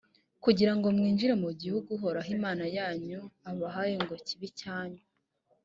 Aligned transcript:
kugira 0.43 0.73
ngo 0.75 0.87
mwinjire 0.95 1.33
mu 1.43 1.51
gihugu, 1.61 1.87
uhoraho, 1.97 2.29
imana 2.37 2.65
yanyu, 2.77 3.19
abahaye 3.51 3.95
ngo 4.03 4.13
kibe 4.25 4.45
icyanyu. 4.51 5.03